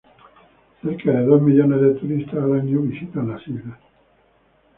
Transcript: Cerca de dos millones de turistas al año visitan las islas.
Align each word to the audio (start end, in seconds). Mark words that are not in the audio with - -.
Cerca 0.81 1.11
de 1.11 1.25
dos 1.27 1.39
millones 1.43 1.79
de 1.79 1.93
turistas 1.93 2.43
al 2.43 2.53
año 2.53 2.79
visitan 2.81 3.27
las 3.27 3.47
islas. 3.47 3.77